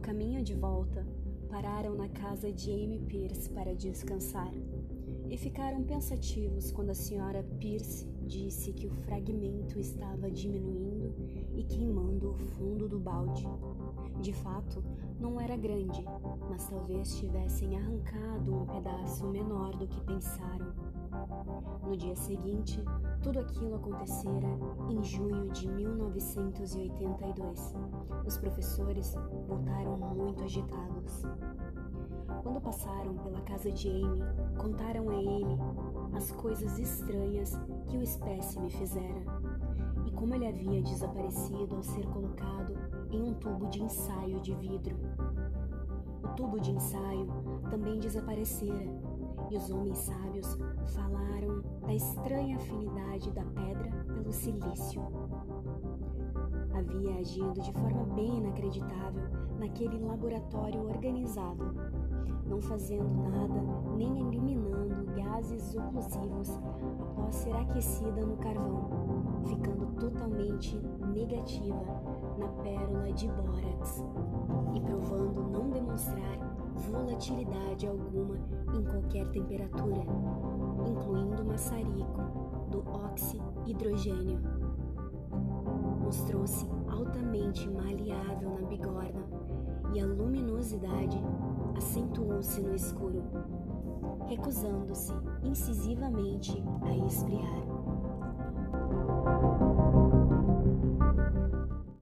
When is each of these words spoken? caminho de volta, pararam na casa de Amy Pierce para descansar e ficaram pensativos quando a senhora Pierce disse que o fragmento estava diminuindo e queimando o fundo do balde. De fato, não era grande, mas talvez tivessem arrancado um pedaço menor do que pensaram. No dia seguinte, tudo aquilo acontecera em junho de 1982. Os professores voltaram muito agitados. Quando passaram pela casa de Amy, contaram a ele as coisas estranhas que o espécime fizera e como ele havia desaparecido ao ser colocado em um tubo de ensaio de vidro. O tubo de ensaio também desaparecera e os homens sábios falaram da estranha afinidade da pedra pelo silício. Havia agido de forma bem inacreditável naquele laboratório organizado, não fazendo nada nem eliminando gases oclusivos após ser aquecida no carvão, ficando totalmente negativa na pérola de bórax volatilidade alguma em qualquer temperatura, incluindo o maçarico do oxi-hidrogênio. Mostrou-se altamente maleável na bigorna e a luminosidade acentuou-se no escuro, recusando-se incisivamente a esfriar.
caminho 0.00 0.42
de 0.42 0.54
volta, 0.54 1.06
pararam 1.48 1.94
na 1.94 2.08
casa 2.08 2.52
de 2.52 2.70
Amy 2.70 2.98
Pierce 2.98 3.48
para 3.50 3.74
descansar 3.74 4.52
e 5.28 5.36
ficaram 5.36 5.82
pensativos 5.82 6.70
quando 6.70 6.90
a 6.90 6.94
senhora 6.94 7.42
Pierce 7.58 8.06
disse 8.22 8.72
que 8.72 8.86
o 8.86 8.90
fragmento 8.90 9.78
estava 9.78 10.30
diminuindo 10.30 11.14
e 11.54 11.64
queimando 11.64 12.30
o 12.30 12.34
fundo 12.34 12.88
do 12.88 12.98
balde. 12.98 13.46
De 14.20 14.32
fato, 14.32 14.82
não 15.18 15.40
era 15.40 15.56
grande, 15.56 16.04
mas 16.48 16.68
talvez 16.68 17.16
tivessem 17.16 17.76
arrancado 17.76 18.54
um 18.54 18.66
pedaço 18.66 19.26
menor 19.26 19.76
do 19.76 19.86
que 19.86 20.00
pensaram. 20.02 20.85
No 21.82 21.96
dia 21.96 22.14
seguinte, 22.16 22.84
tudo 23.22 23.40
aquilo 23.40 23.76
acontecera 23.76 24.48
em 24.90 25.02
junho 25.02 25.48
de 25.50 25.66
1982. 25.68 27.74
Os 28.26 28.36
professores 28.38 29.14
voltaram 29.46 29.96
muito 29.96 30.44
agitados. 30.44 31.22
Quando 32.42 32.60
passaram 32.60 33.14
pela 33.14 33.40
casa 33.40 33.72
de 33.72 33.88
Amy, 33.88 34.22
contaram 34.56 35.08
a 35.10 35.14
ele 35.14 35.58
as 36.14 36.30
coisas 36.32 36.78
estranhas 36.78 37.58
que 37.86 37.96
o 37.96 38.02
espécime 38.02 38.68
fizera 38.70 39.22
e 40.06 40.10
como 40.12 40.34
ele 40.34 40.46
havia 40.46 40.82
desaparecido 40.82 41.76
ao 41.76 41.82
ser 41.82 42.06
colocado 42.06 42.74
em 43.10 43.22
um 43.22 43.34
tubo 43.34 43.68
de 43.68 43.82
ensaio 43.82 44.40
de 44.40 44.54
vidro. 44.54 44.96
O 46.22 46.28
tubo 46.36 46.60
de 46.60 46.70
ensaio 46.70 47.26
também 47.70 47.98
desaparecera 47.98 49.15
e 49.50 49.56
os 49.56 49.70
homens 49.70 49.98
sábios 49.98 50.58
falaram 50.94 51.62
da 51.80 51.94
estranha 51.94 52.56
afinidade 52.56 53.30
da 53.30 53.44
pedra 53.44 53.90
pelo 54.12 54.32
silício. 54.32 55.02
Havia 56.74 57.16
agido 57.20 57.60
de 57.60 57.72
forma 57.72 58.04
bem 58.14 58.38
inacreditável 58.38 59.22
naquele 59.58 59.98
laboratório 60.04 60.82
organizado, 60.88 61.74
não 62.46 62.60
fazendo 62.60 63.08
nada 63.30 63.62
nem 63.96 64.20
eliminando 64.20 65.06
gases 65.14 65.74
oclusivos 65.74 66.60
após 67.00 67.34
ser 67.34 67.56
aquecida 67.56 68.26
no 68.26 68.36
carvão, 68.36 68.90
ficando 69.44 69.86
totalmente 69.98 70.76
negativa 71.14 71.84
na 72.36 72.48
pérola 72.62 73.12
de 73.12 73.28
bórax 73.28 74.04
volatilidade 76.96 77.86
alguma 77.86 78.36
em 78.74 78.82
qualquer 78.84 79.28
temperatura, 79.28 80.02
incluindo 80.88 81.42
o 81.42 81.46
maçarico 81.46 82.22
do 82.70 82.78
oxi-hidrogênio. 82.90 84.40
Mostrou-se 86.02 86.66
altamente 86.88 87.68
maleável 87.68 88.50
na 88.50 88.66
bigorna 88.66 89.26
e 89.94 90.00
a 90.00 90.06
luminosidade 90.06 91.20
acentuou-se 91.76 92.60
no 92.62 92.74
escuro, 92.74 93.22
recusando-se 94.26 95.12
incisivamente 95.42 96.62
a 96.82 96.96
esfriar. 97.06 97.95